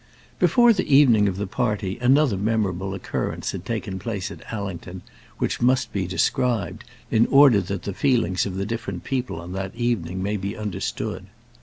Before 0.39 0.73
the 0.73 0.91
evening 0.91 1.27
of 1.27 1.37
the 1.37 1.45
party 1.45 1.99
another 2.01 2.35
memorable 2.35 2.95
occurrence 2.95 3.51
had 3.51 3.65
taken 3.67 3.99
place 3.99 4.31
at 4.31 4.51
Allington, 4.51 5.03
which 5.37 5.61
must 5.61 5.93
be 5.93 6.07
described, 6.07 6.85
in 7.11 7.27
order 7.27 7.61
that 7.61 7.83
the 7.83 7.93
feelings 7.93 8.47
of 8.47 8.55
the 8.55 8.65
different 8.65 9.03
people 9.03 9.39
on 9.39 9.51
that 9.53 9.75
evening 9.75 10.23
may 10.23 10.37
be 10.37 10.57
understood. 10.57 11.27